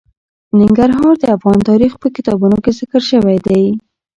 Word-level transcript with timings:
ننګرهار 0.59 1.13
د 1.19 1.23
افغان 1.35 1.59
تاریخ 1.69 1.93
په 2.01 2.07
کتابونو 2.15 2.57
کې 2.63 2.71
ذکر 2.79 3.01
شوی 3.11 3.37
دي. 3.45 3.63